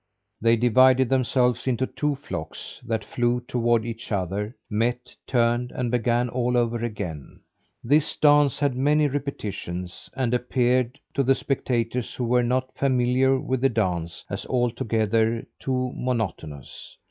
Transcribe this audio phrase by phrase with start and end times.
[0.41, 6.27] They divided themselves into two flocks, that flew toward each other, met, turned, and began
[6.27, 7.41] all over again.
[7.83, 13.61] This dance had many repetitions, and appeared to the spectators who were not familiar with
[13.61, 16.97] the dance as altogether too monotonous.